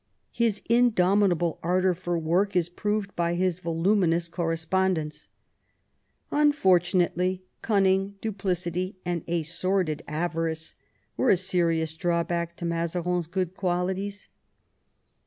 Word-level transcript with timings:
His 0.31 0.63
indomitable 0.67 1.59
ardour 1.61 1.93
for 1.93 2.17
work 2.17 2.55
is 2.55 2.69
proved 2.69 3.15
by 3.15 3.35
his 3.35 3.59
voluminous 3.59 4.27
correspondence. 4.27 5.27
"Unfortunately, 6.31 7.43
cun 7.61 7.83
ning, 7.83 8.15
duplicity, 8.19 8.95
and 9.05 9.23
a 9.27 9.43
sordid 9.43 10.01
avarice 10.07 10.73
were 11.17 11.29
a 11.29 11.37
serious 11.37 11.93
drawback 11.93 12.55
to 12.55 12.65
Mazarin's 12.65 13.27
good 13.27 13.53
qualities." 13.53 14.27